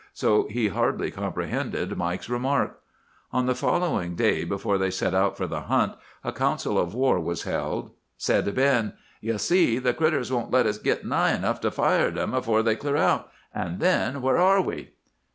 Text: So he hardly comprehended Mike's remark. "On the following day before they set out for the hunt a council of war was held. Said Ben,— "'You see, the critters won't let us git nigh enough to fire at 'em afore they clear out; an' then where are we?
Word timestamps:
So 0.15 0.47
he 0.49 0.69
hardly 0.69 1.11
comprehended 1.11 1.95
Mike's 1.95 2.27
remark. 2.27 2.79
"On 3.31 3.45
the 3.45 3.53
following 3.53 4.15
day 4.15 4.43
before 4.43 4.79
they 4.79 4.89
set 4.89 5.13
out 5.13 5.37
for 5.37 5.45
the 5.45 5.61
hunt 5.61 5.93
a 6.23 6.33
council 6.33 6.79
of 6.79 6.95
war 6.95 7.19
was 7.19 7.43
held. 7.43 7.91
Said 8.17 8.55
Ben,— 8.55 8.93
"'You 9.19 9.37
see, 9.37 9.77
the 9.77 9.93
critters 9.93 10.31
won't 10.31 10.49
let 10.49 10.65
us 10.65 10.79
git 10.79 11.05
nigh 11.05 11.35
enough 11.35 11.61
to 11.61 11.69
fire 11.69 12.07
at 12.07 12.17
'em 12.17 12.33
afore 12.33 12.63
they 12.63 12.75
clear 12.75 12.97
out; 12.97 13.29
an' 13.53 13.77
then 13.77 14.23
where 14.23 14.39
are 14.39 14.59
we? 14.59 14.93